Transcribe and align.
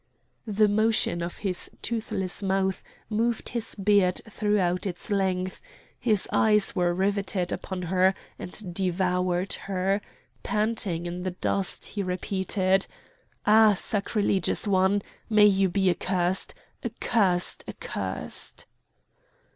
'"The 0.47 0.67
motion 0.67 1.21
of 1.21 1.37
his 1.37 1.69
toothless 1.83 2.41
mouth 2.41 2.81
moved 3.07 3.49
his 3.49 3.75
beard 3.75 4.19
throughout 4.27 4.87
its 4.87 5.11
length; 5.11 5.61
his 5.99 6.27
eyes 6.33 6.75
were 6.75 6.91
riveted 6.91 7.51
upon 7.51 7.83
her 7.83 8.15
and 8.39 8.73
devoured 8.73 9.53
her; 9.69 10.01
panting 10.41 11.05
in 11.05 11.21
the 11.21 11.29
dust 11.37 11.85
he 11.85 12.01
repeated: 12.01 12.87
"Ah! 13.45 13.75
sacrilegious 13.75 14.67
one! 14.67 15.03
May 15.29 15.45
you 15.45 15.69
be 15.69 15.87
accursed! 15.87 16.55
accursed! 16.83 17.63
accursed!" 17.67 18.65